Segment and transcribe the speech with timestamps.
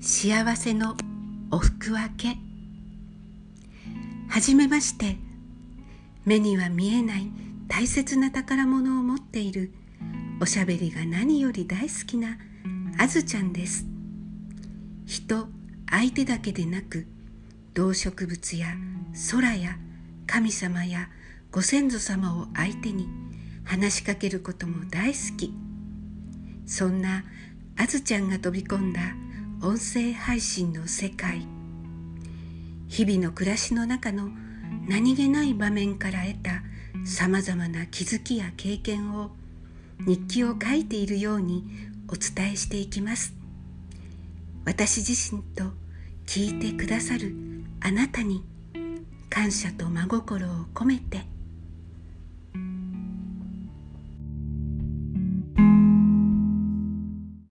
[0.00, 0.96] 幸せの
[1.50, 2.36] お服分け。
[4.28, 5.16] はじめまして。
[6.24, 7.28] 目には見えない
[7.66, 9.72] 大切な宝物を持っている。
[10.40, 12.38] おしゃべりが何より大好きな
[12.96, 13.86] あずちゃんです。
[15.04, 15.48] 人
[15.90, 17.08] 相手だけでなく
[17.74, 18.68] 動植物や
[19.32, 19.78] 空や
[20.28, 21.08] 神様や
[21.50, 23.08] ご先祖様を相手に
[23.64, 25.52] 話しかけることも大好き。
[26.66, 27.24] そんな
[27.76, 29.00] あずちゃんが飛び込んだ
[29.60, 31.44] 音声配信の世界。
[32.86, 34.30] 日々の暮らしの中の
[34.86, 36.62] 何気ない場面から得た
[37.04, 39.32] さまざまな気づきや経験を
[40.06, 41.64] 日記を書いているように
[42.06, 43.34] お伝えしていきます。
[44.64, 45.64] 私自身と
[46.26, 47.34] 聞いてくださる
[47.80, 48.44] あなたに
[49.28, 51.26] 感謝と真心を込めて「